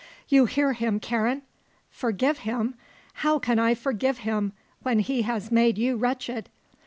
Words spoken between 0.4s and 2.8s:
hear him, Karen? Forgive him!